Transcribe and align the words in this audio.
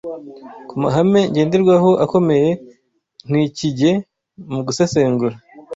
ku 0.67 0.75
mahame 0.83 1.21
ngenderwaho 1.31 1.91
akomeye 2.05 2.49
ntikijye 3.29 3.91
mu 4.51 4.59
gusesengura 4.67 5.35